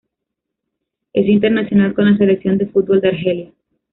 [1.13, 3.53] Es internacional con la selección de fútbol de Argelia.